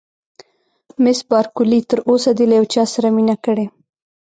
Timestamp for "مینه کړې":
3.15-3.65